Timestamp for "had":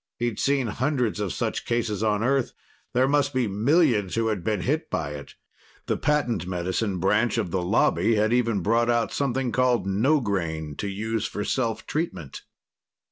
4.29-4.43, 8.15-8.33